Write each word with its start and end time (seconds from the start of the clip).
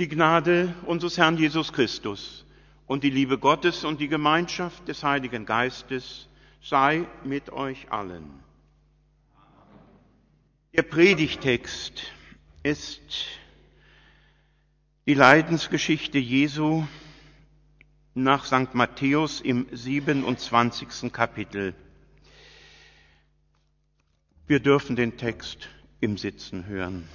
Die 0.00 0.08
Gnade 0.08 0.74
unseres 0.86 1.18
Herrn 1.18 1.36
Jesus 1.36 1.74
Christus 1.74 2.46
und 2.86 3.04
die 3.04 3.10
Liebe 3.10 3.36
Gottes 3.36 3.84
und 3.84 4.00
die 4.00 4.08
Gemeinschaft 4.08 4.88
des 4.88 5.04
Heiligen 5.04 5.44
Geistes 5.44 6.26
sei 6.62 7.04
mit 7.22 7.50
euch 7.50 7.92
allen. 7.92 8.24
Der 10.74 10.84
Predigtext 10.84 12.02
ist 12.62 13.02
die 15.04 15.12
Leidensgeschichte 15.12 16.16
Jesu 16.16 16.86
nach 18.14 18.46
St. 18.46 18.72
Matthäus 18.72 19.42
im 19.42 19.66
27. 19.70 21.12
Kapitel. 21.12 21.74
Wir 24.46 24.60
dürfen 24.60 24.96
den 24.96 25.18
Text 25.18 25.68
im 26.00 26.16
Sitzen 26.16 26.64
hören. 26.64 27.06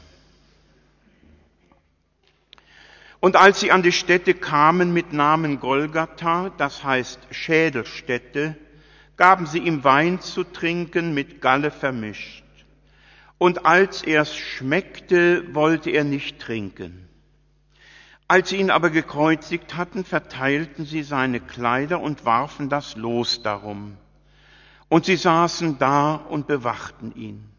Und 3.26 3.38
als 3.38 3.60
sie 3.60 3.72
an 3.72 3.82
die 3.82 3.92
Stätte 3.92 4.36
kamen 4.36 4.94
mit 4.94 5.12
Namen 5.12 5.60
Golgatha, 5.60 6.52
das 6.60 6.84
heißt 6.84 7.20
Schädelstätte, 7.32 8.56
gaben 9.18 9.48
sie 9.48 9.58
ihm 9.58 9.84
Wein 9.84 10.22
zu 10.22 10.44
trinken 10.44 11.16
mit 11.16 11.42
Galle 11.42 11.72
vermischt. 11.72 12.44
Und 13.40 13.66
als 13.66 14.04
er's 14.04 14.36
schmeckte, 14.36 15.56
wollte 15.56 15.90
er 15.90 16.04
nicht 16.04 16.40
trinken. 16.40 17.10
Als 18.28 18.50
sie 18.50 18.58
ihn 18.58 18.70
aber 18.70 18.92
gekreuzigt 18.92 19.76
hatten, 19.76 20.06
verteilten 20.06 20.86
sie 20.86 21.02
seine 21.02 21.40
Kleider 21.40 22.02
und 22.02 22.26
warfen 22.26 22.70
das 22.70 22.96
Los 22.96 23.42
darum. 23.42 23.98
Und 24.88 25.06
sie 25.06 25.18
saßen 25.18 25.80
da 25.80 26.14
und 26.14 26.46
bewachten 26.46 27.12
ihn 27.16 27.55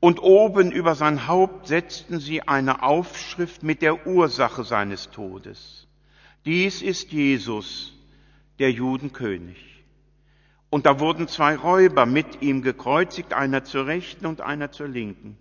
und 0.00 0.22
oben 0.22 0.72
über 0.72 0.94
sein 0.94 1.26
Haupt 1.28 1.68
setzten 1.68 2.20
sie 2.20 2.42
eine 2.42 2.82
Aufschrift 2.82 3.62
mit 3.62 3.82
der 3.82 4.06
Ursache 4.06 4.64
seines 4.64 5.10
Todes. 5.10 5.86
Dies 6.46 6.80
ist 6.80 7.12
Jesus, 7.12 7.92
der 8.58 8.72
Judenkönig. 8.72 9.84
Und 10.70 10.86
da 10.86 11.00
wurden 11.00 11.28
zwei 11.28 11.54
Räuber 11.54 12.06
mit 12.06 12.40
ihm 12.40 12.62
gekreuzigt, 12.62 13.34
einer 13.34 13.64
zur 13.64 13.86
Rechten 13.86 14.24
und 14.24 14.40
einer 14.40 14.70
zur 14.70 14.88
Linken. 14.88 15.36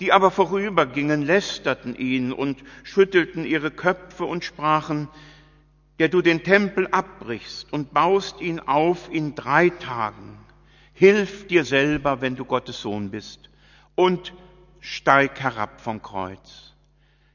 Die 0.00 0.12
aber 0.12 0.30
vorübergingen, 0.30 1.22
lästerten 1.22 1.94
ihn 1.94 2.32
und 2.32 2.62
schüttelten 2.82 3.46
ihre 3.46 3.70
Köpfe 3.70 4.24
und 4.24 4.44
sprachen, 4.44 5.08
der 6.00 6.08
du 6.08 6.20
den 6.20 6.42
Tempel 6.42 6.88
abbrichst 6.88 7.72
und 7.72 7.94
baust 7.94 8.40
ihn 8.40 8.60
auf 8.60 9.08
in 9.10 9.36
drei 9.36 9.70
Tagen, 9.70 10.36
hilf 10.92 11.46
dir 11.46 11.64
selber, 11.64 12.20
wenn 12.20 12.34
du 12.36 12.44
Gottes 12.44 12.82
Sohn 12.82 13.10
bist 13.10 13.48
und 13.94 14.32
steig 14.80 15.40
herab 15.40 15.80
vom 15.80 16.02
Kreuz. 16.02 16.74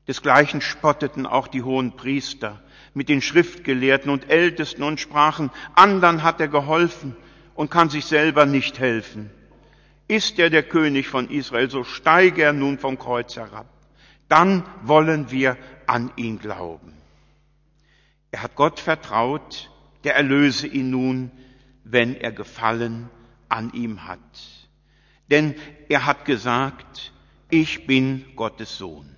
Desgleichen 0.07 0.61
spotteten 0.61 1.25
auch 1.25 1.47
die 1.47 1.63
hohen 1.63 1.95
Priester 1.95 2.61
mit 2.93 3.09
den 3.09 3.21
Schriftgelehrten 3.21 4.11
und 4.11 4.29
Ältesten 4.29 4.83
und 4.83 4.99
sprachen, 4.99 5.51
andern 5.75 6.23
hat 6.23 6.41
er 6.41 6.47
geholfen 6.47 7.15
und 7.53 7.69
kann 7.69 7.89
sich 7.89 8.05
selber 8.05 8.45
nicht 8.45 8.79
helfen. 8.79 9.29
Ist 10.07 10.39
er 10.39 10.49
der 10.49 10.63
König 10.63 11.07
von 11.07 11.29
Israel, 11.29 11.69
so 11.69 11.83
steige 11.83 12.41
er 12.41 12.53
nun 12.53 12.79
vom 12.79 12.97
Kreuz 12.97 13.35
herab. 13.35 13.67
Dann 14.27 14.63
wollen 14.81 15.29
wir 15.29 15.57
an 15.85 16.11
ihn 16.15 16.39
glauben. 16.39 16.93
Er 18.31 18.43
hat 18.43 18.55
Gott 18.55 18.79
vertraut, 18.79 19.71
der 20.03 20.15
erlöse 20.15 20.67
ihn 20.67 20.89
nun, 20.89 21.31
wenn 21.83 22.15
er 22.15 22.31
Gefallen 22.31 23.09
an 23.47 23.71
ihm 23.73 24.07
hat 24.07 24.58
denn 25.29 25.55
er 25.87 26.05
hat 26.05 26.25
gesagt, 26.25 27.11
ich 27.49 27.87
bin 27.87 28.25
Gottes 28.35 28.77
Sohn. 28.77 29.15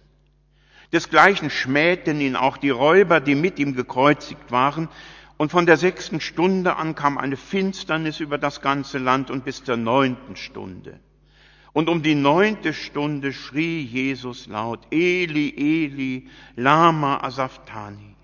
Desgleichen 0.92 1.50
schmähten 1.50 2.20
ihn 2.20 2.36
auch 2.36 2.58
die 2.58 2.70
Räuber, 2.70 3.20
die 3.20 3.36
mit 3.36 3.59
ihm 3.59 3.76
gekreuzigt 3.76 4.52
waren, 4.52 4.90
und 5.38 5.50
von 5.50 5.66
der 5.66 5.78
sechsten 5.78 6.22
Stunde 6.22 6.76
an 6.76 6.94
kam 6.94 7.18
eine 7.18 7.36
Finsternis 7.36 8.20
über 8.20 8.38
das 8.38 8.62
ganze 8.62 9.00
Land 9.00 9.31
und 9.31 9.44
bis 9.44 9.63
zur 9.63 9.75
neunten 9.75 10.35
Stunde. 10.35 11.00
Und 11.74 11.90
um 11.90 12.03
die 12.03 12.14
neunte 12.16 12.74
Stunde 12.74 13.34
schrie 13.34 13.81
Jesus 13.81 14.47
laut, 14.47 14.85
Eli, 14.91 15.50
Eli, 15.58 16.30
lama 16.56 17.22
asaftani. 17.24 18.16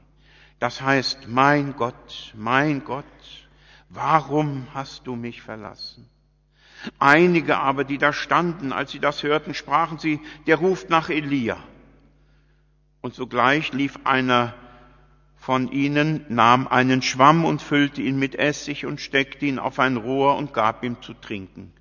Das 0.59 0.81
heißt, 0.81 1.27
mein 1.27 1.75
Gott, 1.75 2.33
mein 2.35 2.83
Gott, 2.83 3.05
warum 3.89 4.67
hast 4.73 5.07
du 5.07 5.15
mich 5.15 5.41
verlassen? 5.41 6.07
Einige 6.99 7.57
aber, 7.57 7.83
die 7.83 7.97
da 7.97 8.13
standen, 8.13 8.71
als 8.71 8.91
sie 8.91 8.99
das 8.99 9.23
hörten, 9.23 9.53
sprachen 9.53 9.99
sie, 9.99 10.19
der 10.45 10.57
ruft 10.57 10.89
nach 10.89 11.09
Elia. 11.09 11.57
Und 13.01 13.13
sogleich 13.13 13.73
lief 13.73 13.99
einer 14.03 14.53
von 15.35 15.71
ihnen, 15.71 16.25
nahm 16.29 16.67
einen 16.67 17.01
Schwamm 17.01 17.45
und 17.45 17.61
füllte 17.61 18.01
ihn 18.01 18.19
mit 18.19 18.35
Essig 18.35 18.85
und 18.85 18.99
steckte 18.99 19.45
ihn 19.45 19.59
auf 19.59 19.79
ein 19.79 19.97
Rohr 19.97 20.35
und 20.35 20.53
gab 20.53 20.83
ihm 20.83 21.01
zu 21.01 21.13
trinken. 21.13 21.71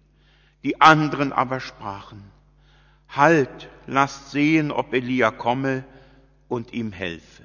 Die 0.62 0.80
anderen 0.80 1.32
aber 1.32 1.60
sprachen, 1.60 2.22
Halt, 3.08 3.68
lasst 3.86 4.30
sehen, 4.30 4.70
ob 4.70 4.92
Elia 4.92 5.30
komme 5.30 5.84
und 6.48 6.72
ihm 6.72 6.92
helfe. 6.92 7.44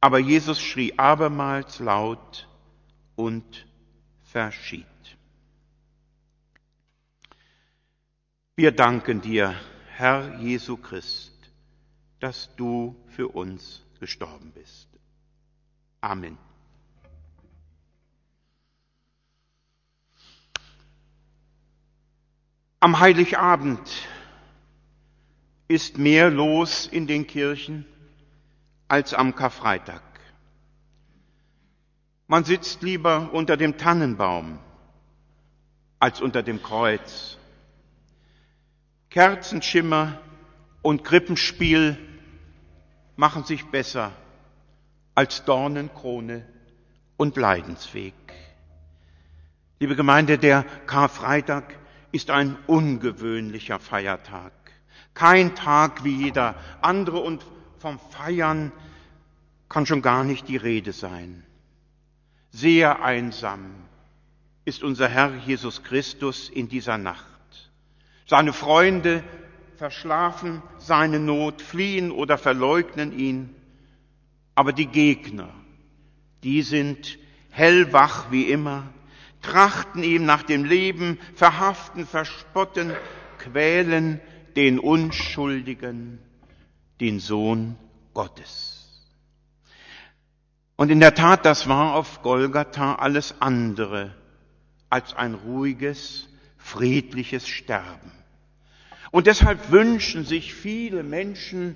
Aber 0.00 0.18
Jesus 0.18 0.60
schrie 0.60 0.98
abermals 0.98 1.80
laut 1.80 2.48
und 3.16 3.66
verschied. 4.22 4.86
Wir 8.58 8.72
danken 8.72 9.20
dir, 9.20 9.54
Herr 9.96 10.38
Jesu 10.38 10.78
Christ, 10.78 11.34
dass 12.20 12.56
du 12.56 12.96
für 13.08 13.28
uns 13.28 13.84
gestorben 14.00 14.50
bist. 14.52 14.88
Amen. 16.00 16.38
Am 22.80 22.98
Heiligabend 22.98 23.78
ist 25.68 25.98
mehr 25.98 26.30
los 26.30 26.86
in 26.86 27.06
den 27.06 27.26
Kirchen 27.26 27.84
als 28.88 29.12
am 29.12 29.34
Karfreitag. 29.34 30.02
Man 32.26 32.44
sitzt 32.44 32.80
lieber 32.80 33.34
unter 33.34 33.58
dem 33.58 33.76
Tannenbaum 33.76 34.58
als 35.98 36.22
unter 36.22 36.42
dem 36.42 36.62
Kreuz 36.62 37.36
Kerzenschimmer 39.10 40.20
und 40.82 41.04
Krippenspiel 41.04 41.98
machen 43.16 43.44
sich 43.44 43.66
besser 43.66 44.12
als 45.14 45.44
Dornenkrone 45.44 46.46
und 47.16 47.36
Leidensweg. 47.36 48.14
Liebe 49.78 49.96
Gemeinde, 49.96 50.38
der 50.38 50.64
Karfreitag 50.86 51.74
ist 52.12 52.30
ein 52.30 52.56
ungewöhnlicher 52.66 53.78
Feiertag. 53.78 54.52
Kein 55.14 55.54
Tag 55.54 56.04
wie 56.04 56.24
jeder 56.24 56.54
andere 56.82 57.18
und 57.18 57.44
vom 57.78 57.98
Feiern 57.98 58.72
kann 59.68 59.86
schon 59.86 60.02
gar 60.02 60.24
nicht 60.24 60.48
die 60.48 60.56
Rede 60.56 60.92
sein. 60.92 61.44
Sehr 62.50 63.02
einsam 63.02 63.74
ist 64.64 64.82
unser 64.82 65.08
Herr 65.08 65.34
Jesus 65.34 65.82
Christus 65.82 66.48
in 66.48 66.68
dieser 66.68 66.98
Nacht. 66.98 67.35
Seine 68.26 68.52
Freunde 68.52 69.22
verschlafen 69.76 70.62
seine 70.78 71.20
Not, 71.20 71.62
fliehen 71.62 72.10
oder 72.10 72.38
verleugnen 72.38 73.16
ihn. 73.16 73.54
Aber 74.54 74.72
die 74.72 74.86
Gegner, 74.86 75.50
die 76.42 76.62
sind 76.62 77.18
hellwach 77.50 78.30
wie 78.30 78.50
immer, 78.50 78.88
trachten 79.42 80.02
ihm 80.02 80.24
nach 80.24 80.42
dem 80.42 80.64
Leben, 80.64 81.18
verhaften, 81.34 82.06
verspotten, 82.06 82.92
quälen 83.38 84.20
den 84.56 84.78
Unschuldigen, 84.78 86.18
den 87.00 87.20
Sohn 87.20 87.76
Gottes. 88.12 88.76
Und 90.76 90.90
in 90.90 91.00
der 91.00 91.14
Tat, 91.14 91.44
das 91.44 91.68
war 91.68 91.94
auf 91.94 92.22
Golgatha 92.22 92.96
alles 92.96 93.40
andere 93.40 94.14
als 94.90 95.14
ein 95.14 95.34
ruhiges, 95.34 96.28
friedliches 96.56 97.46
Sterben. 97.46 98.15
Und 99.16 99.26
deshalb 99.26 99.70
wünschen 99.70 100.26
sich 100.26 100.52
viele 100.52 101.02
Menschen 101.02 101.74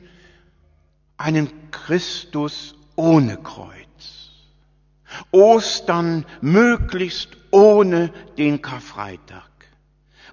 einen 1.17 1.71
Christus 1.71 2.75
ohne 2.97 3.39
Kreuz. 3.39 4.31
Ostern 5.31 6.27
möglichst 6.43 7.39
ohne 7.51 8.13
den 8.37 8.61
Karfreitag. 8.61 9.49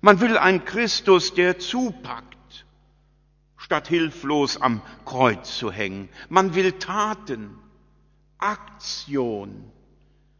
Man 0.01 0.19
will 0.19 0.38
einen 0.38 0.65
Christus, 0.65 1.33
der 1.33 1.59
zupackt, 1.59 2.65
statt 3.56 3.88
hilflos 3.88 4.62
am 4.62 4.81
Kreuz 5.06 5.57
zu 5.57 5.71
hängen. 5.71 6.09
Man 6.27 6.56
will 6.56 6.74
Taten, 6.74 7.57
Aktion, 8.38 9.71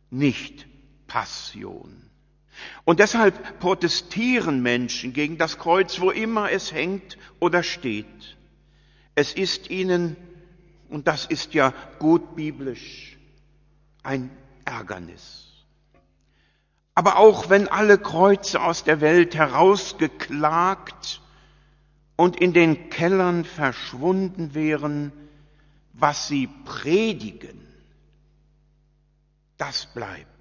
nicht 0.10 0.68
Passion. 1.08 2.10
Und 2.86 3.00
deshalb 3.00 3.60
protestieren 3.60 4.62
Menschen 4.62 5.14
gegen 5.14 5.38
das 5.38 5.58
Kreuz, 5.58 6.00
wo 6.00 6.12
immer 6.12 6.52
es 6.52 6.72
hängt 6.72 7.18
oder 7.40 7.64
steht. 7.64 8.38
Es 9.16 9.34
ist 9.34 9.70
ihnen, 9.70 10.16
und 10.90 11.08
das 11.08 11.26
ist 11.26 11.54
ja 11.54 11.74
gut 12.00 12.36
biblisch, 12.36 13.18
ein 14.04 14.30
Ärgernis. 14.66 15.48
Aber 16.96 17.18
auch 17.18 17.50
wenn 17.50 17.68
alle 17.68 17.98
Kreuze 17.98 18.62
aus 18.62 18.84
der 18.84 19.02
Welt 19.02 19.36
herausgeklagt 19.36 21.22
und 22.16 22.38
in 22.38 22.54
den 22.54 22.90
Kellern 22.90 23.46
verschwunden 23.46 24.56
wären, 24.56 25.12
was 25.94 26.28
sie 26.28 26.48
predigen, 26.66 27.68
das 29.58 29.86
bleibt. 29.88 30.37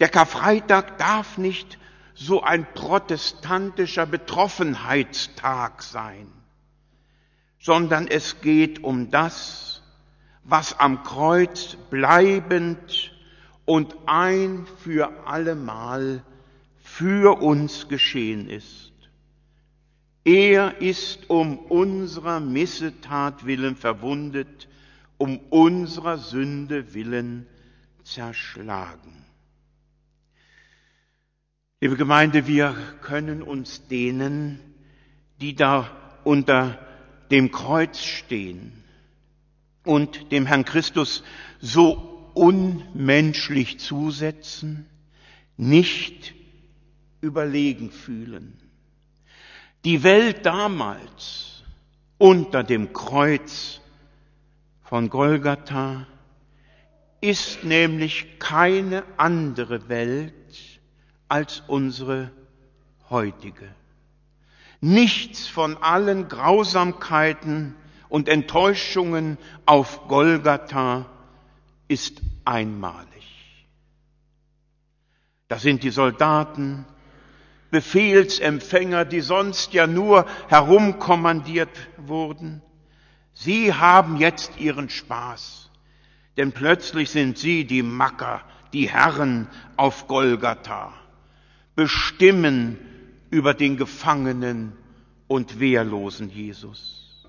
Der 0.00 0.08
Karfreitag 0.08 0.98
darf 0.98 1.38
nicht 1.38 1.78
so 2.14 2.42
ein 2.42 2.66
protestantischer 2.74 4.06
Betroffenheitstag 4.06 5.82
sein, 5.82 6.30
sondern 7.58 8.06
es 8.08 8.40
geht 8.40 8.82
um 8.82 9.10
das, 9.10 9.82
was 10.44 10.78
am 10.78 11.02
Kreuz 11.02 11.76
bleibend 11.90 13.12
und 13.64 13.96
ein 14.06 14.66
für 14.82 15.26
allemal 15.26 16.22
für 16.78 17.40
uns 17.40 17.88
geschehen 17.88 18.48
ist. 18.48 18.92
Er 20.24 20.80
ist 20.80 21.28
um 21.28 21.58
unserer 21.58 22.40
Missetat 22.40 23.46
willen 23.46 23.76
verwundet, 23.76 24.68
um 25.18 25.38
unserer 25.50 26.18
Sünde 26.18 26.94
willen 26.94 27.46
zerschlagen. 28.04 29.23
Liebe 31.84 31.96
Gemeinde, 31.98 32.46
wir 32.46 32.74
können 33.02 33.42
uns 33.42 33.86
denen, 33.88 34.58
die 35.42 35.54
da 35.54 35.90
unter 36.24 36.78
dem 37.30 37.50
Kreuz 37.50 38.02
stehen 38.02 38.72
und 39.84 40.32
dem 40.32 40.46
Herrn 40.46 40.64
Christus 40.64 41.22
so 41.60 42.30
unmenschlich 42.32 43.80
zusetzen, 43.80 44.86
nicht 45.58 46.32
überlegen 47.20 47.90
fühlen. 47.90 48.56
Die 49.84 50.02
Welt 50.02 50.46
damals 50.46 51.64
unter 52.16 52.64
dem 52.64 52.94
Kreuz 52.94 53.82
von 54.84 55.10
Golgatha 55.10 56.06
ist 57.20 57.62
nämlich 57.62 58.38
keine 58.38 59.04
andere 59.18 59.90
Welt 59.90 60.73
als 61.28 61.62
unsere 61.66 62.30
heutige. 63.10 63.68
Nichts 64.80 65.46
von 65.46 65.76
allen 65.78 66.28
Grausamkeiten 66.28 67.74
und 68.08 68.28
Enttäuschungen 68.28 69.38
auf 69.66 70.08
Golgatha 70.08 71.06
ist 71.88 72.20
einmalig. 72.44 73.08
Das 75.48 75.62
sind 75.62 75.82
die 75.82 75.90
Soldaten, 75.90 76.84
Befehlsempfänger, 77.70 79.04
die 79.04 79.20
sonst 79.20 79.72
ja 79.72 79.86
nur 79.86 80.26
herumkommandiert 80.48 81.70
wurden. 81.96 82.62
Sie 83.32 83.74
haben 83.74 84.16
jetzt 84.16 84.58
ihren 84.58 84.88
Spaß, 84.88 85.70
denn 86.36 86.52
plötzlich 86.52 87.10
sind 87.10 87.36
sie 87.36 87.64
die 87.64 87.82
Macker, 87.82 88.42
die 88.72 88.88
Herren 88.88 89.48
auf 89.76 90.06
Golgatha, 90.06 90.92
bestimmen 91.76 92.78
über 93.30 93.54
den 93.54 93.76
Gefangenen 93.76 94.72
und 95.26 95.58
wehrlosen 95.60 96.30
Jesus. 96.30 97.26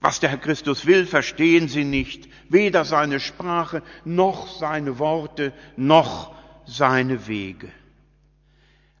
Was 0.00 0.20
der 0.20 0.28
Herr 0.28 0.38
Christus 0.38 0.84
will, 0.86 1.06
verstehen 1.06 1.68
sie 1.68 1.84
nicht, 1.84 2.28
weder 2.50 2.84
seine 2.84 3.20
Sprache 3.20 3.82
noch 4.04 4.48
seine 4.48 4.98
Worte 4.98 5.52
noch 5.76 6.34
seine 6.66 7.26
Wege. 7.26 7.70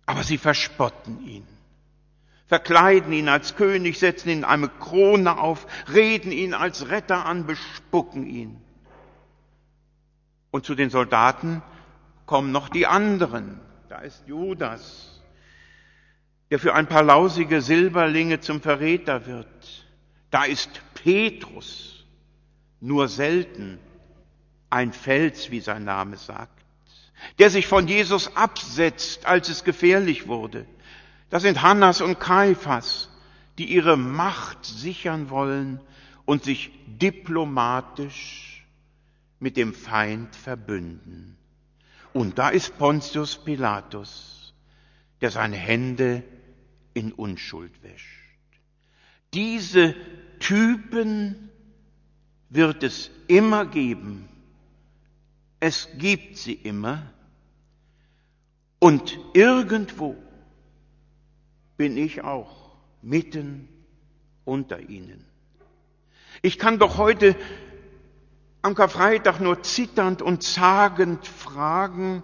Aber 0.06 0.22
sie 0.22 0.38
verspotten 0.38 1.20
ihn, 1.26 1.46
verkleiden 2.46 3.12
ihn 3.12 3.28
als 3.28 3.56
König, 3.56 3.98
setzen 3.98 4.30
ihn 4.30 4.44
eine 4.44 4.68
Krone 4.68 5.38
auf, 5.38 5.66
reden 5.92 6.32
ihn 6.32 6.54
als 6.54 6.88
Retter 6.88 7.26
an, 7.26 7.46
bespucken 7.46 8.26
ihn. 8.26 8.60
Und 10.50 10.64
zu 10.64 10.74
den 10.74 10.88
Soldaten 10.88 11.62
kommen 12.26 12.52
noch 12.52 12.68
die 12.68 12.86
anderen. 12.86 13.60
Da 13.94 14.00
ist 14.00 14.26
Judas, 14.26 15.22
der 16.50 16.58
für 16.58 16.74
ein 16.74 16.88
paar 16.88 17.04
lausige 17.04 17.62
Silberlinge 17.62 18.40
zum 18.40 18.60
Verräter 18.60 19.26
wird. 19.26 19.86
Da 20.32 20.42
ist 20.42 20.68
Petrus, 20.94 22.04
nur 22.80 23.06
selten 23.06 23.78
ein 24.68 24.92
Fels, 24.92 25.52
wie 25.52 25.60
sein 25.60 25.84
Name 25.84 26.16
sagt, 26.16 26.64
der 27.38 27.50
sich 27.50 27.68
von 27.68 27.86
Jesus 27.86 28.36
absetzt, 28.36 29.26
als 29.26 29.48
es 29.48 29.62
gefährlich 29.62 30.26
wurde. 30.26 30.66
Das 31.30 31.44
sind 31.44 31.62
Hannas 31.62 32.00
und 32.00 32.18
Kaiphas, 32.18 33.10
die 33.58 33.66
ihre 33.66 33.96
Macht 33.96 34.64
sichern 34.64 35.30
wollen 35.30 35.80
und 36.24 36.42
sich 36.42 36.72
diplomatisch 36.88 38.66
mit 39.38 39.56
dem 39.56 39.72
Feind 39.72 40.34
verbünden. 40.34 41.38
Und 42.14 42.38
da 42.38 42.48
ist 42.48 42.78
Pontius 42.78 43.36
Pilatus, 43.36 44.54
der 45.20 45.32
seine 45.32 45.56
Hände 45.56 46.22
in 46.94 47.12
Unschuld 47.12 47.82
wäscht. 47.82 48.38
Diese 49.34 49.96
Typen 50.38 51.50
wird 52.50 52.84
es 52.84 53.10
immer 53.26 53.66
geben. 53.66 54.28
Es 55.58 55.88
gibt 55.98 56.36
sie 56.36 56.52
immer. 56.52 57.02
Und 58.78 59.18
irgendwo 59.32 60.16
bin 61.76 61.96
ich 61.96 62.22
auch 62.22 62.76
mitten 63.02 63.68
unter 64.44 64.78
ihnen. 64.88 65.24
Ich 66.42 66.60
kann 66.60 66.78
doch 66.78 66.96
heute 66.96 67.34
am 68.64 68.74
Karfreitag 68.74 69.40
nur 69.40 69.62
zitternd 69.62 70.22
und 70.22 70.42
zagend 70.42 71.26
fragen, 71.26 72.22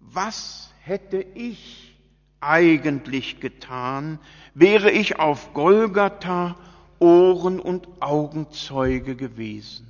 was 0.00 0.72
hätte 0.80 1.24
ich 1.34 1.96
eigentlich 2.40 3.38
getan, 3.38 4.18
wäre 4.54 4.90
ich 4.90 5.20
auf 5.20 5.54
Golgatha 5.54 6.56
Ohren- 6.98 7.60
und 7.60 7.86
Augenzeuge 8.00 9.14
gewesen. 9.14 9.86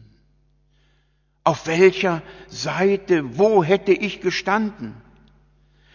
Auf 1.45 1.67
welcher 1.67 2.21
Seite, 2.49 3.39
wo 3.39 3.65
hätte 3.65 3.93
ich 3.93 4.21
gestanden? 4.21 4.95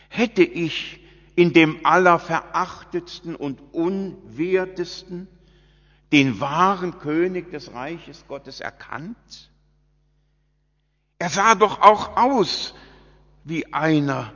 Hätte 0.09 0.41
ich 0.43 0.99
in 1.35 1.53
dem 1.53 1.85
allerverachtetsten 1.85 3.35
und 3.35 3.61
unwertesten 3.71 5.27
den 6.11 6.39
wahren 6.39 6.97
König 6.97 7.51
des 7.51 7.73
Reiches 7.73 8.25
Gottes 8.27 8.59
erkannt? 8.61 9.52
Er 11.23 11.29
sah 11.29 11.55
doch 11.55 11.79
auch 11.79 12.17
aus 12.17 12.73
wie 13.45 13.71
einer, 13.71 14.33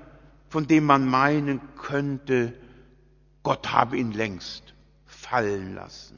von 0.48 0.68
dem 0.68 0.86
man 0.86 1.06
meinen 1.06 1.60
könnte, 1.76 2.54
Gott 3.44 3.74
habe 3.74 3.98
ihn 3.98 4.14
längst 4.14 4.74
fallen 5.06 5.76
lassen. 5.76 6.18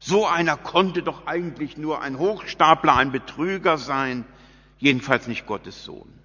So 0.00 0.26
einer 0.26 0.56
konnte 0.56 1.02
doch 1.02 1.26
eigentlich 1.26 1.76
nur 1.76 2.00
ein 2.00 2.18
Hochstapler, 2.18 2.96
ein 2.96 3.12
Betrüger 3.12 3.76
sein, 3.76 4.24
jedenfalls 4.78 5.26
nicht 5.26 5.44
Gottes 5.44 5.84
Sohn. 5.84 6.18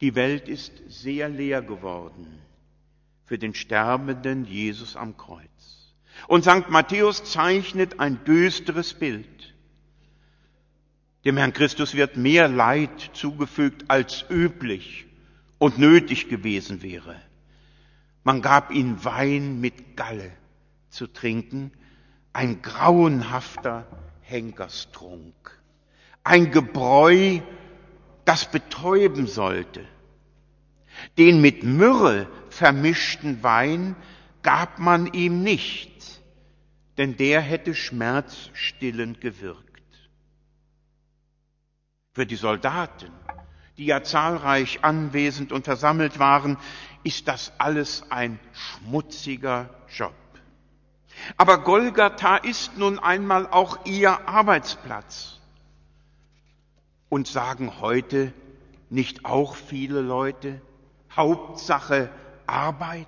Die 0.00 0.14
Welt 0.14 0.46
ist 0.46 0.70
sehr 0.86 1.28
leer 1.28 1.60
geworden 1.60 2.40
für 3.24 3.36
den 3.36 3.54
sterbenden 3.54 4.44
Jesus 4.44 4.94
am 4.94 5.16
Kreuz. 5.16 5.96
Und 6.28 6.44
St. 6.44 6.68
Matthäus 6.68 7.24
zeichnet 7.24 7.98
ein 7.98 8.22
düsteres 8.22 8.94
Bild. 8.94 9.57
Dem 11.28 11.36
Herrn 11.36 11.52
Christus 11.52 11.94
wird 11.94 12.16
mehr 12.16 12.48
Leid 12.48 13.10
zugefügt, 13.12 13.84
als 13.88 14.24
üblich 14.30 15.04
und 15.58 15.78
nötig 15.78 16.30
gewesen 16.30 16.80
wäre. 16.80 17.16
Man 18.24 18.40
gab 18.40 18.70
ihm 18.70 19.04
Wein 19.04 19.60
mit 19.60 19.94
Galle 19.94 20.32
zu 20.88 21.06
trinken, 21.06 21.70
ein 22.32 22.62
grauenhafter 22.62 23.86
Henkerstrunk, 24.22 25.34
ein 26.24 26.50
Gebräu, 26.50 27.40
das 28.24 28.50
betäuben 28.50 29.26
sollte. 29.26 29.84
Den 31.18 31.42
mit 31.42 31.62
Myrrhe 31.62 32.26
vermischten 32.48 33.42
Wein 33.42 33.96
gab 34.40 34.78
man 34.78 35.12
ihm 35.12 35.42
nicht, 35.42 36.22
denn 36.96 37.18
der 37.18 37.42
hätte 37.42 37.74
schmerzstillend 37.74 39.20
gewirkt. 39.20 39.67
Für 42.18 42.26
die 42.26 42.34
Soldaten, 42.34 43.12
die 43.76 43.86
ja 43.86 44.02
zahlreich 44.02 44.80
anwesend 44.82 45.52
und 45.52 45.66
versammelt 45.66 46.18
waren, 46.18 46.56
ist 47.04 47.28
das 47.28 47.52
alles 47.58 48.02
ein 48.10 48.40
schmutziger 48.52 49.70
Job. 49.88 50.16
Aber 51.36 51.62
Golgatha 51.62 52.38
ist 52.38 52.76
nun 52.76 52.98
einmal 52.98 53.46
auch 53.46 53.86
ihr 53.86 54.26
Arbeitsplatz. 54.28 55.38
Und 57.08 57.28
sagen 57.28 57.80
heute 57.80 58.32
nicht 58.90 59.24
auch 59.24 59.54
viele 59.54 60.00
Leute, 60.00 60.60
Hauptsache 61.14 62.10
Arbeit, 62.48 63.06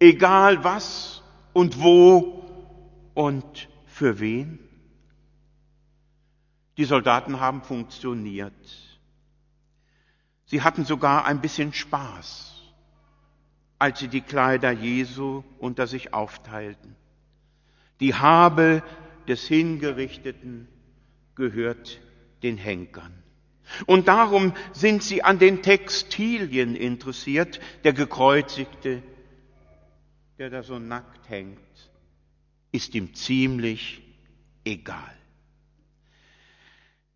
egal 0.00 0.64
was 0.64 1.22
und 1.52 1.80
wo 1.80 2.42
und 3.14 3.68
für 3.86 4.18
wen? 4.18 4.63
Die 6.76 6.84
Soldaten 6.84 7.40
haben 7.40 7.62
funktioniert. 7.62 8.52
Sie 10.46 10.62
hatten 10.62 10.84
sogar 10.84 11.24
ein 11.24 11.40
bisschen 11.40 11.72
Spaß 11.72 12.54
als 13.84 13.98
sie 13.98 14.08
die 14.08 14.20
Kleider 14.20 14.70
Jesu 14.70 15.44
unter 15.58 15.86
sich 15.86 16.14
aufteilten. 16.14 16.96
Die 18.00 18.14
Habe 18.14 18.82
des 19.28 19.46
Hingerichteten 19.46 20.68
gehört 21.34 22.00
den 22.42 22.56
Henkern. 22.56 23.12
Und 23.86 24.08
darum 24.08 24.54
sind 24.72 25.02
sie 25.02 25.22
an 25.22 25.38
den 25.38 25.62
Textilien 25.62 26.76
interessiert, 26.76 27.60
der 27.84 27.92
Gekreuzigte, 27.92 29.02
der 30.38 30.50
da 30.50 30.62
so 30.62 30.78
nackt 30.78 31.28
hängt, 31.28 31.58
ist 32.72 32.94
ihm 32.94 33.14
ziemlich 33.14 34.02
egal. 34.64 35.14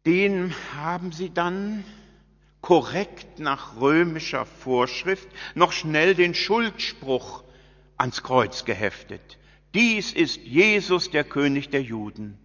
Den 0.08 0.54
haben 0.74 1.12
sie 1.12 1.28
dann 1.28 1.84
korrekt 2.62 3.40
nach 3.40 3.78
römischer 3.78 4.46
Vorschrift 4.46 5.28
noch 5.54 5.70
schnell 5.70 6.14
den 6.14 6.32
Schuldspruch 6.32 7.44
ans 7.98 8.22
Kreuz 8.22 8.64
geheftet. 8.64 9.36
Dies 9.74 10.14
ist 10.14 10.38
Jesus, 10.38 11.10
der 11.10 11.24
König 11.24 11.68
der 11.68 11.82
Juden, 11.82 12.38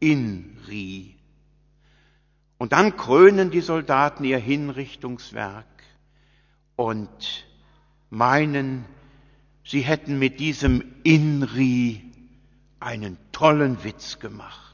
Inri. 0.00 1.16
Und 2.58 2.74
dann 2.74 2.94
krönen 2.98 3.50
die 3.50 3.62
Soldaten 3.62 4.24
ihr 4.24 4.36
Hinrichtungswerk 4.36 5.64
und 6.76 7.46
meinen, 8.10 8.84
sie 9.64 9.80
hätten 9.80 10.18
mit 10.18 10.40
diesem 10.40 10.84
Inri 11.04 12.04
einen 12.80 13.16
tollen 13.32 13.82
Witz 13.82 14.18
gemacht. 14.18 14.67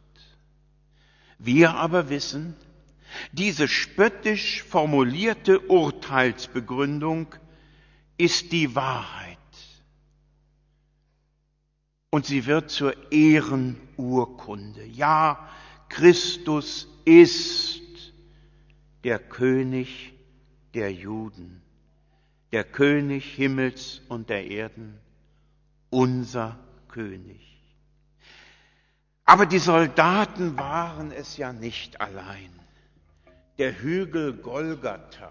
Wir 1.39 1.75
aber 1.75 2.09
wissen, 2.09 2.57
diese 3.33 3.69
spöttisch 3.69 4.63
formulierte 4.63 5.61
Urteilsbegründung 5.61 7.35
ist 8.17 8.53
die 8.53 8.75
Wahrheit. 8.75 9.39
Und 12.11 12.27
sie 12.27 12.47
wird 12.47 12.71
zur 12.71 13.13
Ehrenurkunde. 13.13 14.85
Ja, 14.85 15.49
Christus 15.89 16.89
ist 17.05 17.83
der 19.03 19.19
König 19.19 20.13
der 20.75 20.93
Juden, 20.93 21.61
der 22.53 22.65
König 22.65 23.35
Himmels 23.35 24.01
und 24.09 24.31
der 24.31 24.47
Erden, 24.49 24.99
unser 25.91 26.59
König. 26.89 27.54
Aber 29.25 29.47
die 29.47 29.59
Soldaten 29.59 30.59
waren 30.59 31.13
es 31.13 31.37
ja 31.37 31.53
nicht 31.53 32.01
allein 32.01 32.55
der 33.59 33.81
Hügel 33.81 34.35
Golgatha, 34.35 35.31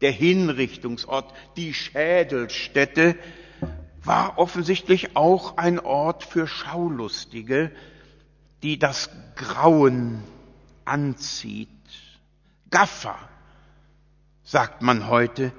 der 0.00 0.12
Hinrichtungsort, 0.12 1.32
die 1.56 1.74
Schädelstätte, 1.74 3.16
war 4.04 4.38
offensichtlich 4.38 5.16
auch 5.16 5.56
ein 5.56 5.80
Ort 5.80 6.22
für 6.22 6.46
Schaulustige, 6.46 7.72
die 8.62 8.78
das 8.78 9.10
Grauen 9.34 10.22
anzieht. 10.84 11.68
Gaffer, 12.70 13.18
sagt 14.44 14.82
man 14.82 15.08
heute, 15.08 15.52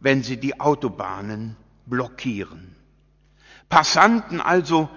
wenn 0.00 0.24
sie 0.24 0.36
die 0.36 0.58
Autobahnen 0.58 1.56
blockieren. 1.86 2.74
Passanten 3.68 4.40
also, 4.40 4.88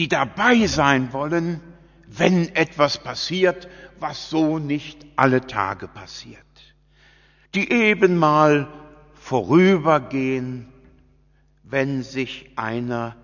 die 0.00 0.08
dabei 0.08 0.66
sein 0.66 1.12
wollen, 1.12 1.60
wenn 2.06 2.56
etwas 2.56 2.96
passiert, 2.96 3.68
was 3.98 4.30
so 4.30 4.58
nicht 4.58 5.04
alle 5.14 5.46
Tage 5.46 5.88
passiert, 5.88 6.40
die 7.54 7.70
eben 7.70 8.16
mal 8.16 8.66
vorübergehen, 9.12 10.72
wenn 11.64 12.02
sich 12.02 12.50
einer 12.56 13.14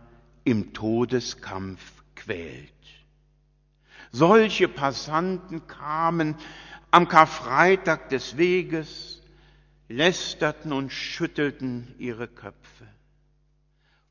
im 0.44 0.74
Todeskampf 0.74 1.80
quält. 2.14 2.68
Solche 4.12 4.68
Passanten 4.68 5.66
kamen 5.66 6.34
am 6.90 7.08
Karfreitag 7.08 8.10
des 8.10 8.36
Weges, 8.36 9.22
lästerten 9.88 10.74
und 10.74 10.92
schüttelten 10.92 11.94
ihre 11.96 12.28
Köpfe, 12.28 12.86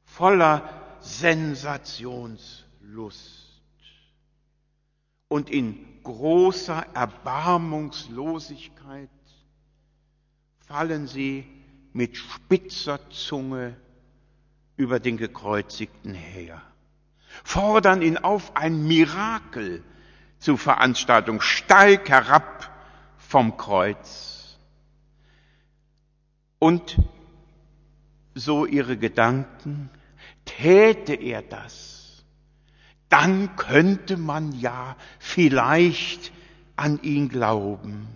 voller 0.03 0.84
Sensationslust 1.05 3.61
und 5.27 5.49
in 5.49 6.01
großer 6.03 6.85
Erbarmungslosigkeit 6.93 9.09
fallen 10.67 11.07
sie 11.07 11.45
mit 11.93 12.15
spitzer 12.17 12.99
Zunge 13.11 13.77
über 14.77 14.99
den 14.99 15.17
Gekreuzigten 15.17 16.13
her, 16.13 16.61
fordern 17.43 18.01
ihn 18.01 18.17
auf, 18.17 18.55
ein 18.55 18.87
Mirakel 18.87 19.83
zu 20.39 20.57
Veranstaltung, 20.57 21.39
steig 21.39 22.09
herab 22.09 22.71
vom 23.17 23.57
Kreuz. 23.57 24.57
Und 26.59 26.97
so 28.33 28.65
ihre 28.65 28.97
Gedanken, 28.97 29.89
täte 30.45 31.13
er 31.13 31.41
das, 31.41 32.23
dann 33.09 33.55
könnte 33.55 34.17
man 34.17 34.51
ja 34.59 34.95
vielleicht 35.19 36.31
an 36.75 36.99
ihn 37.01 37.29
glauben. 37.29 38.07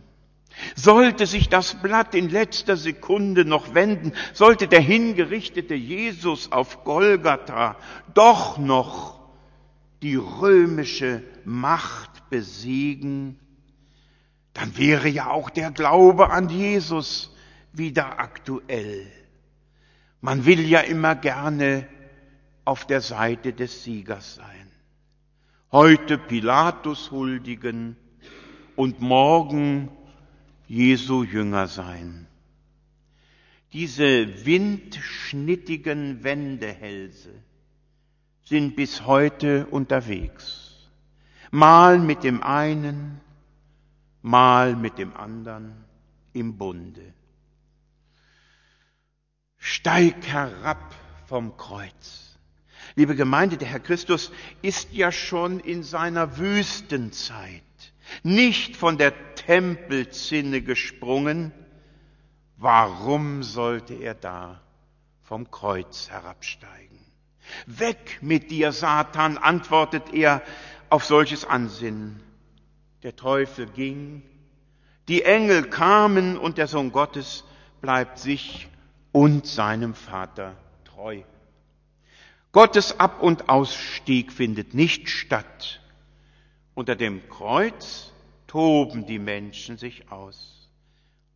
Sollte 0.75 1.25
sich 1.25 1.47
das 1.49 1.81
Blatt 1.81 2.15
in 2.15 2.29
letzter 2.29 2.75
Sekunde 2.75 3.45
noch 3.45 3.73
wenden, 3.73 4.13
sollte 4.33 4.67
der 4.67 4.81
hingerichtete 4.81 5.75
Jesus 5.75 6.51
auf 6.51 6.83
Golgatha 6.83 7.77
doch 8.13 8.57
noch 8.57 9.19
die 10.01 10.15
römische 10.15 11.23
Macht 11.45 12.29
besiegen, 12.29 13.39
dann 14.53 14.77
wäre 14.77 15.07
ja 15.07 15.29
auch 15.29 15.49
der 15.49 15.71
Glaube 15.71 16.31
an 16.31 16.49
Jesus 16.49 17.33
wieder 17.71 18.19
aktuell. 18.19 19.07
Man 20.21 20.45
will 20.45 20.67
ja 20.67 20.81
immer 20.81 21.15
gerne 21.15 21.87
auf 22.69 22.85
der 22.85 23.01
Seite 23.01 23.53
des 23.53 23.83
Siegers 23.83 24.35
sein 24.35 24.69
heute 25.71 26.17
Pilatus 26.17 27.11
huldigen 27.11 27.95
und 28.75 29.01
morgen 29.01 29.89
Jesu 30.67 31.23
Jünger 31.23 31.67
sein. 31.67 32.27
Diese 33.73 34.45
windschnittigen 34.45 36.23
Wendehälse 36.23 37.31
sind 38.43 38.75
bis 38.75 39.05
heute 39.05 39.67
unterwegs. 39.67 40.89
Mal 41.51 41.99
mit 41.99 42.23
dem 42.23 42.41
einen, 42.41 43.21
mal 44.23 44.75
mit 44.75 44.97
dem 44.97 45.15
anderen 45.15 45.85
im 46.33 46.57
Bunde. 46.57 47.13
Steig 49.57 50.25
herab 50.25 50.95
vom 51.27 51.57
Kreuz. 51.57 52.28
Liebe 52.99 53.15
Gemeinde, 53.15 53.55
der 53.55 53.69
Herr 53.69 53.79
Christus 53.79 54.29
ist 54.61 54.91
ja 54.91 55.13
schon 55.13 55.61
in 55.61 55.83
seiner 55.83 56.37
Wüstenzeit 56.37 57.63
nicht 58.23 58.75
von 58.75 58.97
der 58.97 59.35
Tempelzinne 59.35 60.61
gesprungen. 60.61 61.53
Warum 62.57 63.41
sollte 63.41 63.93
er 63.93 64.15
da 64.15 64.59
vom 65.21 65.49
Kreuz 65.49 66.09
herabsteigen? 66.09 66.99
Weg 67.67 68.17
mit 68.19 68.51
dir, 68.51 68.73
Satan, 68.73 69.37
antwortet 69.37 70.13
er 70.13 70.41
auf 70.89 71.05
solches 71.05 71.45
Ansinnen. 71.45 72.21
Der 73.03 73.15
Teufel 73.15 73.67
ging, 73.67 74.23
die 75.07 75.23
Engel 75.23 75.69
kamen 75.69 76.37
und 76.37 76.57
der 76.57 76.67
Sohn 76.67 76.91
Gottes 76.91 77.45
bleibt 77.79 78.19
sich 78.19 78.67
und 79.13 79.47
seinem 79.47 79.93
Vater 79.93 80.57
treu. 80.83 81.23
Gottes 82.51 82.99
Ab- 82.99 83.21
und 83.21 83.47
Ausstieg 83.47 84.31
findet 84.31 84.73
nicht 84.73 85.09
statt. 85.09 85.81
Unter 86.73 86.95
dem 86.95 87.29
Kreuz 87.29 88.11
toben 88.47 89.05
die 89.05 89.19
Menschen 89.19 89.77
sich 89.77 90.11
aus, 90.11 90.71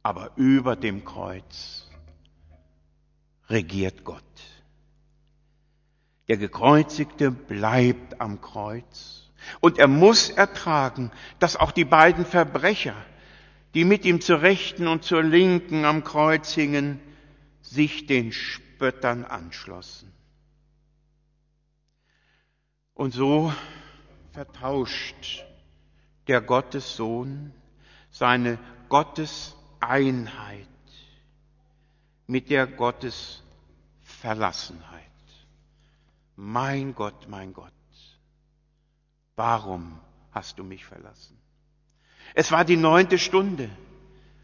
aber 0.01 0.31
über 0.35 0.75
dem 0.75 1.05
Kreuz 1.05 1.87
regiert 3.49 4.03
Gott. 4.03 4.23
Der 6.27 6.37
Gekreuzigte 6.37 7.29
bleibt 7.29 8.19
am 8.19 8.41
Kreuz 8.41 9.29
und 9.59 9.77
er 9.77 9.87
muss 9.87 10.29
ertragen, 10.29 11.11
dass 11.37 11.57
auch 11.57 11.71
die 11.71 11.85
beiden 11.85 12.25
Verbrecher, 12.25 12.95
die 13.75 13.83
mit 13.83 14.05
ihm 14.05 14.21
zur 14.21 14.41
Rechten 14.41 14.87
und 14.87 15.03
zur 15.03 15.21
Linken 15.21 15.85
am 15.85 16.03
Kreuz 16.03 16.53
hingen, 16.53 16.99
sich 17.61 18.07
den 18.07 18.31
Spöttern 18.31 19.25
anschlossen. 19.25 20.11
Und 22.93 23.13
so 23.13 23.53
vertauscht 24.31 25.45
der 26.27 26.41
Gottessohn 26.41 27.53
seine 28.11 28.59
Gotteseinheit 28.89 30.67
mit 32.27 32.49
der 32.49 32.67
Gottesverlassenheit. 32.67 35.01
Mein 36.35 36.95
Gott, 36.95 37.27
mein 37.27 37.53
Gott, 37.53 37.71
warum 39.35 39.99
hast 40.31 40.57
du 40.59 40.63
mich 40.63 40.85
verlassen? 40.85 41.37
Es 42.35 42.51
war 42.51 42.65
die 42.65 42.77
neunte 42.77 43.19
Stunde. 43.19 43.69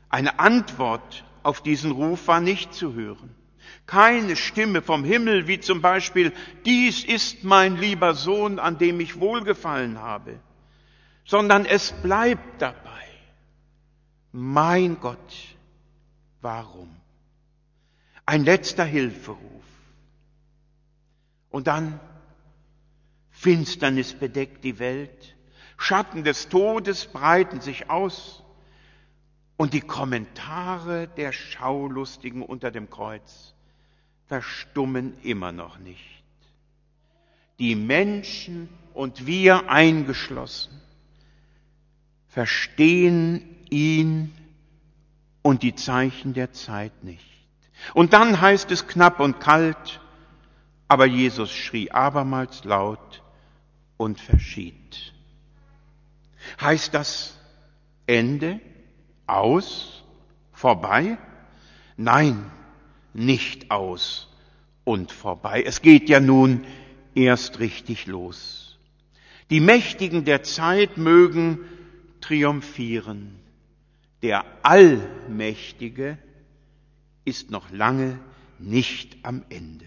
Eine 0.10 0.40
Antwort 0.40 1.24
auf 1.44 1.62
diesen 1.62 1.92
Ruf 1.92 2.28
war 2.28 2.42
nicht 2.42 2.74
zu 2.74 2.94
hören. 2.94 3.36
Keine 3.86 4.36
Stimme 4.36 4.82
vom 4.82 5.04
Himmel, 5.04 5.48
wie 5.48 5.60
zum 5.60 5.82
Beispiel, 5.82 6.32
dies 6.66 7.04
ist 7.04 7.44
mein 7.44 7.78
lieber 7.78 8.14
Sohn, 8.14 8.60
an 8.60 8.78
dem 8.78 9.00
ich 9.00 9.20
wohlgefallen 9.20 10.00
habe, 10.00 10.40
sondern 11.26 11.66
es 11.66 11.92
bleibt 11.92 12.62
dabei. 12.62 12.90
Mein 14.32 15.00
Gott, 15.00 15.34
warum? 16.42 16.96
Ein 18.26 18.44
letzter 18.44 18.86
Hilferuf. 18.86 19.40
Und 21.50 21.68
dann 21.68 22.00
Finsternis 23.32 24.14
bedeckt 24.14 24.64
die 24.64 24.80
Welt, 24.80 25.36
Schatten 25.78 26.24
des 26.24 26.50
Todes 26.50 27.06
breiten 27.06 27.62
sich 27.62 27.90
aus 27.90 28.44
und 29.56 29.74
die 29.74 29.82
Kommentare 29.82 31.08
der 31.08 31.32
Schaulustigen 31.32 32.44
unter 32.44 32.70
dem 32.70 32.90
Kreuz 32.90 33.56
verstummen 34.30 35.14
immer 35.24 35.52
noch 35.52 35.80
nicht. 35.80 36.24
Die 37.58 37.76
Menschen 37.76 38.70
und 38.94 39.26
wir 39.26 39.70
eingeschlossen 39.70 40.80
verstehen 42.28 43.44
ihn 43.70 44.32
und 45.42 45.64
die 45.64 45.76
Zeichen 45.76 46.34
der 46.34 46.54
Zeit 46.54 47.04
nicht. 47.04 47.26
Und 47.94 48.14
dann 48.14 48.40
heißt 48.40 48.72
es 48.72 48.88
knapp 48.88 49.20
und 49.20 49.40
kalt, 49.40 50.00
aber 50.88 51.06
Jesus 51.06 51.52
schrie 51.52 51.92
abermals 51.92 52.64
laut 52.64 53.24
und 53.98 54.20
verschied. 54.22 55.14
Heißt 56.62 56.94
das 56.94 57.38
Ende, 58.06 58.60
aus, 59.26 60.04
vorbei? 60.52 61.18
Nein, 61.98 62.52
nicht 63.20 63.70
aus 63.70 64.28
und 64.84 65.12
vorbei. 65.12 65.64
Es 65.64 65.82
geht 65.82 66.10
ja 66.10 66.20
nun 66.20 66.66
erst 67.14 67.60
richtig 67.60 68.08
los. 68.08 68.80
Die 69.50 69.60
Mächtigen 69.60 70.26
der 70.26 70.44
Zeit 70.44 70.98
mögen 70.98 71.60
triumphieren. 72.22 73.36
Der 74.22 74.46
Allmächtige 74.64 76.18
ist 77.26 77.52
noch 77.52 77.72
lange 77.72 78.20
nicht 78.58 79.18
am 79.24 79.44
Ende. 79.50 79.86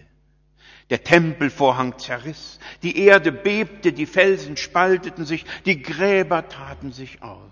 Der 0.89 1.03
Tempelvorhang 1.03 1.97
zerriss, 1.97 2.59
die 2.83 2.97
Erde 2.97 3.31
bebte, 3.31 3.93
die 3.93 4.05
Felsen 4.05 4.57
spalteten 4.57 5.25
sich, 5.25 5.45
die 5.65 5.81
Gräber 5.81 6.49
taten 6.49 6.91
sich 6.91 7.21
auf. 7.21 7.51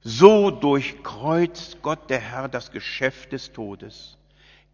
So 0.00 0.50
durchkreuzt 0.50 1.82
Gott 1.82 2.10
der 2.10 2.20
Herr 2.20 2.48
das 2.48 2.70
Geschäft 2.70 3.32
des 3.32 3.52
Todes. 3.52 4.16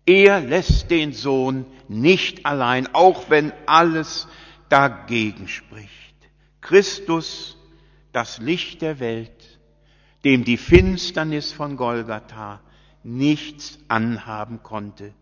Er 0.08 0.40
lässt 0.40 0.90
den 0.90 1.12
Sohn 1.12 1.66
nicht 1.86 2.46
allein, 2.46 2.94
auch 2.94 3.28
wenn 3.28 3.52
alles 3.66 4.26
dagegen 4.70 5.48
spricht. 5.48 6.16
Christus, 6.62 7.58
das 8.12 8.38
Licht 8.38 8.80
der 8.80 9.00
Welt, 9.00 9.58
dem 10.24 10.44
die 10.44 10.56
Finsternis 10.56 11.52
von 11.52 11.76
Golgatha 11.76 12.62
nichts 13.02 13.78
anhaben 13.88 14.62
konnte, 14.62 15.12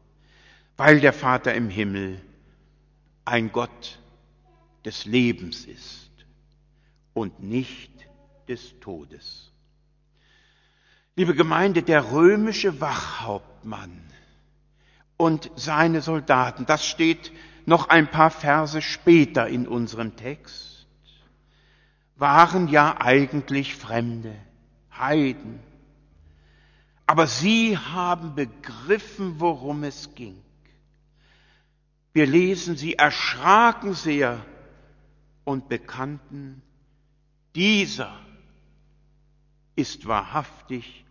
weil 0.77 1.01
der 1.01 1.13
Vater 1.13 1.53
im 1.55 1.69
Himmel 1.69 2.23
ein 3.25 3.51
Gott 3.51 3.99
des 4.85 5.05
Lebens 5.05 5.65
ist 5.65 6.13
und 7.13 7.43
nicht 7.43 7.91
des 8.47 8.79
Todes. 8.79 9.51
Liebe 11.17 11.35
Gemeinde, 11.35 11.83
der 11.83 12.13
römische 12.13 12.81
Wachhauptmann 12.81 14.06
und 15.17 15.51
seine 15.57 16.01
Soldaten, 16.03 16.67
das 16.67 16.87
steht 16.87 17.33
noch 17.65 17.89
ein 17.89 18.11
paar 18.11 18.31
Verse 18.31 18.81
später 18.83 19.49
in 19.49 19.67
unserem 19.67 20.17
Text, 20.17 20.87
waren 22.17 22.69
ja 22.69 23.01
eigentlich 23.01 23.75
Fremde, 23.75 24.35
Heiden. 24.97 25.61
Aber 27.07 27.27
sie 27.27 27.77
haben 27.77 28.35
begriffen, 28.35 29.41
worum 29.41 29.85
es 29.85 30.15
ging. 30.15 30.43
Wir 32.13 32.27
lesen, 32.27 32.77
sie 32.77 32.95
erschraken 32.95 33.95
sehr 33.95 34.45
und 35.45 35.69
bekannten, 35.69 36.63
dieser 37.55 38.19
ist 39.77 40.07
wahrhaftig 40.07 41.05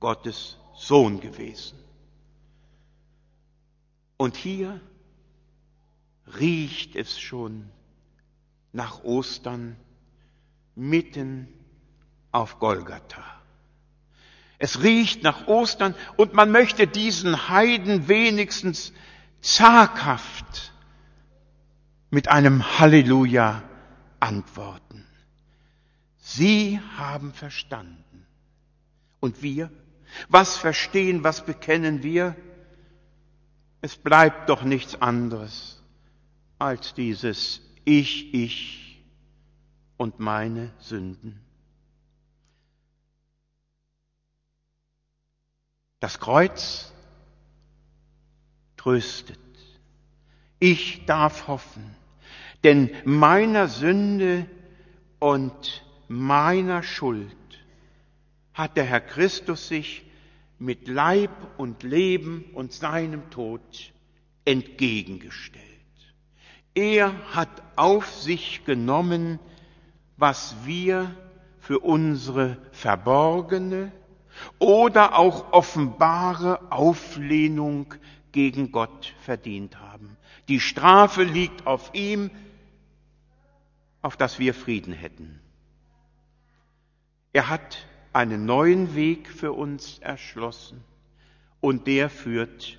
Gottes 0.00 0.58
Sohn 0.74 1.20
gewesen. 1.20 1.83
Und 4.24 4.36
hier 4.36 4.80
riecht 6.38 6.96
es 6.96 7.20
schon 7.20 7.68
nach 8.72 9.04
Ostern 9.04 9.76
mitten 10.74 11.46
auf 12.32 12.58
Golgatha. 12.58 13.22
Es 14.56 14.82
riecht 14.82 15.22
nach 15.24 15.46
Ostern 15.46 15.94
und 16.16 16.32
man 16.32 16.50
möchte 16.50 16.86
diesen 16.86 17.50
Heiden 17.50 18.08
wenigstens 18.08 18.94
zaghaft 19.42 20.72
mit 22.08 22.28
einem 22.28 22.78
Halleluja 22.78 23.62
antworten. 24.20 25.04
Sie 26.16 26.80
haben 26.96 27.34
verstanden. 27.34 28.24
Und 29.20 29.42
wir? 29.42 29.70
Was 30.30 30.56
verstehen, 30.56 31.24
was 31.24 31.44
bekennen 31.44 32.02
wir? 32.02 32.34
Es 33.84 33.98
bleibt 33.98 34.48
doch 34.48 34.62
nichts 34.62 35.02
anderes 35.02 35.78
als 36.58 36.94
dieses 36.94 37.60
Ich, 37.84 38.32
ich 38.32 39.04
und 39.98 40.20
meine 40.20 40.72
Sünden. 40.78 41.38
Das 46.00 46.18
Kreuz 46.18 46.94
tröstet. 48.78 49.38
Ich 50.60 51.04
darf 51.04 51.46
hoffen, 51.46 51.94
denn 52.62 52.90
meiner 53.04 53.68
Sünde 53.68 54.46
und 55.18 55.84
meiner 56.08 56.82
Schuld 56.82 57.36
hat 58.54 58.78
der 58.78 58.84
Herr 58.84 59.02
Christus 59.02 59.68
sich 59.68 60.06
mit 60.58 60.88
Leib 60.88 61.30
und 61.58 61.82
Leben 61.82 62.44
und 62.54 62.72
seinem 62.72 63.30
Tod 63.30 63.92
entgegengestellt. 64.44 65.64
Er 66.74 67.14
hat 67.34 67.62
auf 67.76 68.10
sich 68.10 68.64
genommen, 68.64 69.38
was 70.16 70.56
wir 70.64 71.14
für 71.58 71.78
unsere 71.78 72.58
verborgene 72.72 73.92
oder 74.58 75.16
auch 75.18 75.52
offenbare 75.52 76.72
Auflehnung 76.72 77.94
gegen 78.32 78.72
Gott 78.72 79.14
verdient 79.20 79.80
haben. 79.80 80.16
Die 80.48 80.60
Strafe 80.60 81.22
liegt 81.22 81.66
auf 81.66 81.94
ihm, 81.94 82.30
auf 84.02 84.16
dass 84.16 84.38
wir 84.38 84.52
Frieden 84.52 84.92
hätten. 84.92 85.40
Er 87.32 87.48
hat 87.48 87.78
einen 88.14 88.46
neuen 88.46 88.94
Weg 88.94 89.28
für 89.28 89.52
uns 89.52 89.98
erschlossen 89.98 90.82
und 91.60 91.86
der 91.86 92.08
führt 92.08 92.78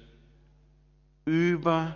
über 1.26 1.96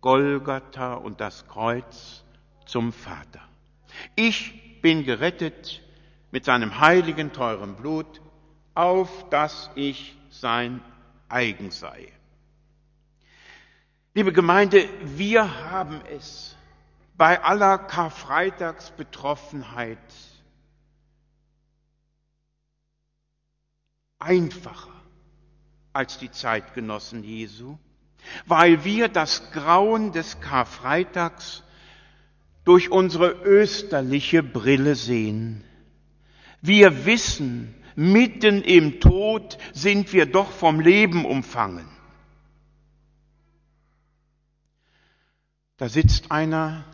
Golgatha 0.00 0.94
und 0.94 1.20
das 1.20 1.46
Kreuz 1.46 2.24
zum 2.64 2.92
Vater. 2.92 3.42
Ich 4.16 4.80
bin 4.80 5.04
gerettet 5.04 5.82
mit 6.30 6.46
seinem 6.46 6.80
heiligen, 6.80 7.32
teuren 7.32 7.76
Blut, 7.76 8.22
auf 8.74 9.28
dass 9.28 9.70
ich 9.74 10.16
sein 10.30 10.80
eigen 11.28 11.70
sei. 11.70 12.10
Liebe 14.14 14.32
Gemeinde, 14.32 14.88
wir 15.04 15.70
haben 15.70 16.00
es 16.10 16.56
bei 17.16 17.42
aller 17.42 17.78
Karfreitagsbetroffenheit 17.78 19.98
einfacher 24.22 24.92
als 25.92 26.18
die 26.18 26.30
Zeitgenossen 26.30 27.22
Jesu, 27.22 27.78
weil 28.46 28.84
wir 28.84 29.08
das 29.08 29.50
Grauen 29.52 30.12
des 30.12 30.40
Karfreitags 30.40 31.62
durch 32.64 32.90
unsere 32.90 33.30
österliche 33.44 34.42
Brille 34.42 34.94
sehen. 34.94 35.64
Wir 36.60 37.04
wissen, 37.04 37.74
mitten 37.96 38.62
im 38.62 39.00
Tod 39.00 39.58
sind 39.72 40.12
wir 40.12 40.26
doch 40.26 40.50
vom 40.50 40.80
Leben 40.80 41.24
umfangen. 41.24 41.88
Da 45.76 45.88
sitzt 45.88 46.30
einer 46.30 46.84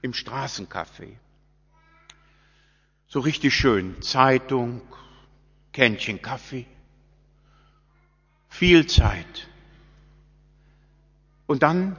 im 0.00 0.12
Straßencafé. 0.12 1.16
So 3.08 3.20
richtig 3.20 3.54
schön. 3.54 4.00
Zeitung, 4.00 4.82
Kännchen 5.78 6.20
Kaffee. 6.20 6.66
Viel 8.48 8.88
Zeit. 8.88 9.48
Und 11.46 11.62
dann 11.62 11.96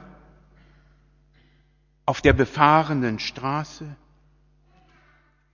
auf 2.04 2.20
der 2.20 2.34
befahrenen 2.34 3.18
Straße 3.18 3.96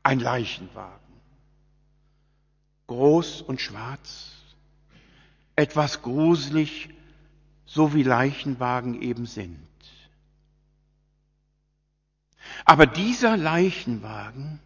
ein 0.02 0.18
Leichenwagen. 0.18 1.20
Groß 2.88 3.42
und 3.42 3.60
schwarz. 3.60 4.32
Etwas 5.54 6.02
gruselig, 6.02 6.88
so 7.64 7.94
wie 7.94 8.02
Leichenwagen 8.02 9.00
eben 9.02 9.26
sind. 9.26 9.68
Aber 12.64 12.86
dieser 12.86 13.36
Leichenwagen 13.36 14.58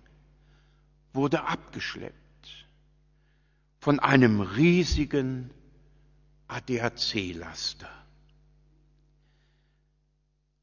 wurde 1.12 1.44
abgeschleppt 1.44 2.29
von 3.80 3.98
einem 3.98 4.40
riesigen 4.40 5.50
ADAC-Laster. 6.48 7.88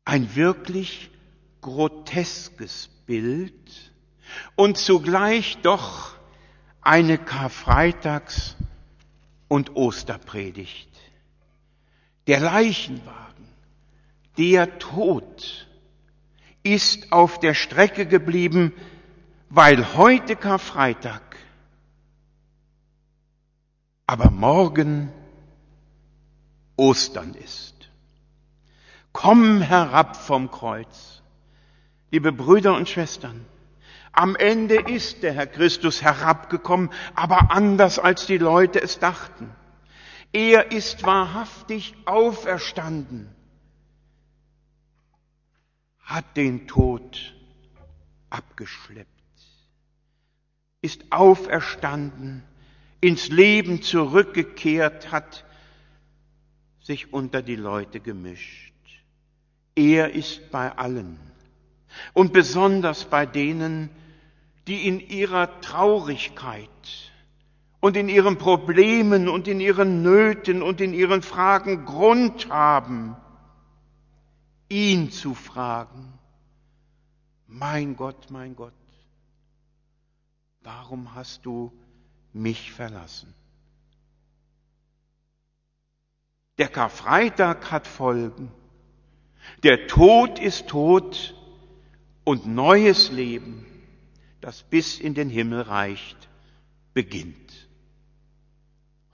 Ein 0.06 0.36
wirklich 0.36 1.10
groteskes 1.62 2.90
Bild 3.06 3.92
und 4.56 4.78
zugleich 4.78 5.58
doch 5.64 6.16
eine 6.82 7.18
Karfreitags- 7.18 8.56
und 9.48 9.76
Osterpredigt. 9.76 10.90
Der 12.28 12.40
Leichenwagen, 12.40 13.48
der 14.38 14.80
Tod, 14.80 15.68
ist 16.64 17.12
auf 17.12 17.40
der 17.40 17.54
Strecke 17.54 18.06
geblieben, 18.06 18.74
weil 19.50 19.96
heute 19.96 20.36
Karfreitag, 20.36 21.22
aber 24.08 24.32
morgen 24.32 25.12
Ostern 26.76 27.34
ist. 27.36 27.76
Komm 29.13 29.62
herab 29.62 30.15
vom 30.15 30.50
Kreuz, 30.50 31.22
liebe 32.12 32.32
Brüder 32.32 32.76
und 32.76 32.89
Schwestern. 32.89 33.46
Am 34.12 34.36
Ende 34.36 34.76
ist 34.76 35.22
der 35.22 35.34
Herr 35.34 35.48
Christus 35.48 36.02
herabgekommen, 36.02 36.89
aber 37.13 37.52
anders 37.52 38.00
als 38.00 38.26
die 38.26 38.39
Leute 38.39 38.82
es 38.82 38.98
dachten. 38.98 39.54
Er 40.34 40.72
ist 40.72 41.04
wahrhaftig 41.04 41.96
auferstanden 42.06 43.36
hat 46.08 46.38
den 46.38 46.67
Tod 46.70 47.36
abgeschleppt, 48.30 49.12
ist 50.82 51.12
auferstanden, 51.12 52.43
ins 53.02 53.30
Leben 53.30 53.82
zurückgekehrt, 53.82 55.12
hat 55.12 55.46
sich 56.82 57.14
unter 57.14 57.42
die 57.42 57.56
Leute 57.56 58.00
gemischt. 58.00 58.74
Er 59.76 60.14
ist 60.14 60.50
bei 60.52 60.72
allen 60.72 61.20
und 62.14 62.34
besonders 62.34 63.06
bei 63.06 63.26
denen, 63.26 63.90
die 64.68 64.88
in 64.88 65.00
ihrer 65.00 65.62
Traurigkeit 65.62 66.70
und 67.80 67.96
in 67.96 68.10
ihren 68.10 68.38
Problemen 68.38 69.30
und 69.30 69.48
in 69.48 69.60
ihren 69.60 70.02
Nöten 70.02 70.62
und 70.62 70.82
in 70.82 70.94
ihren 70.94 71.22
Fragen 71.22 71.86
Grund 71.86 72.50
haben, 72.50 73.16
ihn 74.70 75.12
zu 75.12 75.34
fragen, 75.34 76.14
mein 77.48 77.96
Gott, 77.96 78.30
mein 78.30 78.56
Gott, 78.56 78.74
warum 80.62 81.16
hast 81.16 81.46
du 81.46 81.72
mich 82.34 82.72
verlassen? 82.72 83.34
Der 86.58 86.70
Karfreitag 86.70 87.72
hat 87.72 87.88
Folgen. 87.88 88.52
Der 89.63 89.88
Tod 89.88 90.40
ist 90.40 90.68
tot 90.68 91.36
und 92.24 92.46
neues 92.46 93.12
Leben, 93.12 93.66
das 94.42 94.63
bis 94.63 95.00
in 95.00 95.13
den 95.13 95.30
Himmel 95.30 95.62
reicht, 95.62 96.30
beginnt. 96.94 97.70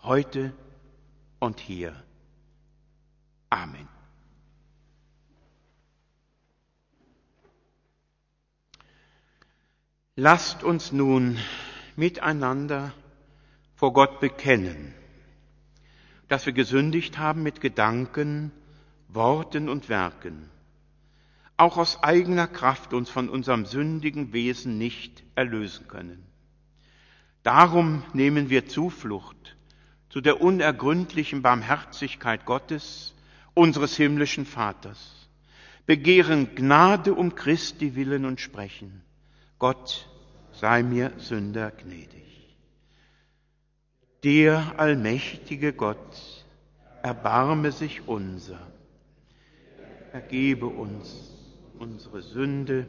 Heute 0.02 0.54
und 1.40 1.60
hier. 1.60 2.02
Amen. 3.50 3.88
Lasst 10.16 10.64
uns 10.64 10.92
nun 10.92 11.38
miteinander 11.96 12.94
vor 13.84 13.92
Gott 13.92 14.22
bekennen, 14.22 14.94
dass 16.30 16.46
wir 16.46 16.54
gesündigt 16.54 17.18
haben 17.18 17.44
mit 17.44 17.60
Gedanken, 17.60 18.54
Worten 19.10 19.68
und 19.68 19.90
Werken, 19.90 20.50
auch 21.58 21.76
aus 21.76 22.02
eigener 22.02 22.48
Kraft 22.48 22.94
uns 22.94 23.10
von 23.10 23.28
unserem 23.28 23.66
sündigen 23.66 24.32
Wesen 24.32 24.78
nicht 24.78 25.26
erlösen 25.36 25.90
können. 25.90 26.24
Darum 27.44 28.04
nehmen 28.14 28.50
wir 28.50 28.70
Zuflucht 28.70 29.58
zu 30.08 30.22
der 30.22 30.40
unergründlichen 30.40 31.42
Barmherzigkeit 31.42 32.46
Gottes, 32.46 33.14
unseres 33.54 33.98
himmlischen 33.98 34.46
Vaters, 34.46 35.28
begehren 35.86 36.56
Gnade 36.56 37.14
um 37.14 37.36
Christi 37.36 37.98
willen 37.98 38.24
und 38.24 38.40
sprechen, 38.40 39.02
Gott 39.60 40.08
sei 40.54 40.84
mir 40.84 41.12
Sünder 41.18 41.72
gnädig. 41.72 42.33
Der 44.24 44.80
allmächtige 44.80 45.74
Gott, 45.74 46.46
erbarme 47.02 47.74
sich 47.74 48.08
unser, 48.08 48.60
ergebe 50.14 50.68
uns 50.68 51.30
unsere 51.78 52.22
Sünde 52.22 52.88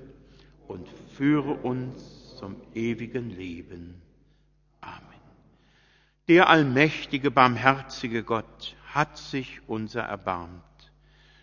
und 0.69 0.89
führe 1.17 1.55
uns 1.55 2.37
zum 2.37 2.55
ewigen 2.73 3.31
Leben. 3.31 4.01
Amen. 4.81 5.03
Der 6.29 6.49
allmächtige, 6.49 7.33
barmherzige 7.33 8.23
Gott 8.23 8.77
hat 8.93 9.19
sich 9.19 9.61
unser 9.67 10.03
erbarmt, 10.03 10.63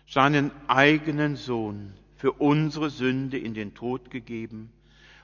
seinen 0.08 0.52
eigenen 0.68 1.36
Sohn 1.36 1.92
für 2.16 2.32
unsere 2.32 2.88
Sünde 2.88 3.36
in 3.36 3.52
den 3.52 3.74
Tod 3.74 4.10
gegeben, 4.10 4.72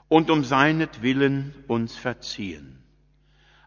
und 0.08 0.30
um 0.30 0.44
seinetwillen 0.44 1.54
uns 1.68 1.96
verziehen. 1.96 2.82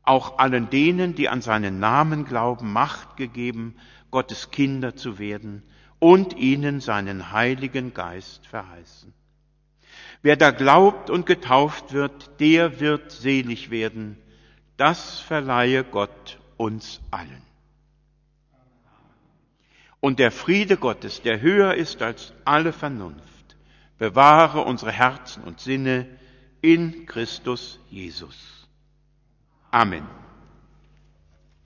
Auch 0.03 0.39
allen 0.39 0.69
denen, 0.69 1.15
die 1.15 1.29
an 1.29 1.41
seinen 1.41 1.79
Namen 1.79 2.25
glauben, 2.25 2.73
Macht 2.73 3.17
gegeben, 3.17 3.75
Gottes 4.09 4.51
Kinder 4.51 4.95
zu 4.95 5.19
werden 5.19 5.63
und 5.99 6.35
ihnen 6.37 6.81
seinen 6.81 7.31
Heiligen 7.31 7.93
Geist 7.93 8.47
verheißen. 8.47 9.13
Wer 10.23 10.35
da 10.35 10.51
glaubt 10.51 11.09
und 11.09 11.25
getauft 11.25 11.93
wird, 11.93 12.39
der 12.39 12.79
wird 12.79 13.11
selig 13.11 13.71
werden. 13.71 14.17
Das 14.77 15.19
verleihe 15.19 15.83
Gott 15.83 16.39
uns 16.57 17.01
allen. 17.11 17.41
Und 19.99 20.17
der 20.17 20.31
Friede 20.31 20.77
Gottes, 20.77 21.21
der 21.21 21.41
höher 21.41 21.75
ist 21.75 22.01
als 22.01 22.33
alle 22.43 22.73
Vernunft, 22.73 23.55
bewahre 23.99 24.61
unsere 24.61 24.91
Herzen 24.91 25.43
und 25.43 25.59
Sinne 25.59 26.07
in 26.61 27.05
Christus 27.05 27.79
Jesus. 27.91 28.60
Amen. 29.73 30.07